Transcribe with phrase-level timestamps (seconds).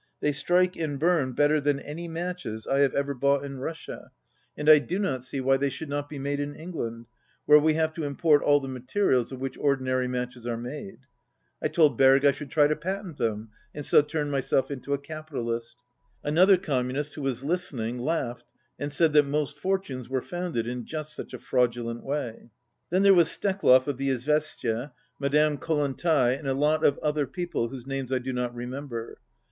[0.19, 4.09] They strike and burn better than any matches I have ever bought in Russia,
[4.57, 7.05] and I do not see why they should not be made in England,
[7.45, 11.01] where we have to import all the materials of which ordinary matches are made.
[11.61, 14.97] I told Berg I should try to patent them and so turn myself into a
[14.97, 15.75] capitalist.
[16.23, 21.13] Another Communist, who was listening, laughed, and said that most fortunes were founded in just
[21.15, 22.49] such a fraudulent way.
[22.89, 26.97] Then there was Steklov of the Izvestia, Ma 53 dame Kollontai, and a lot of
[27.03, 29.19] other people whose names I do not remember.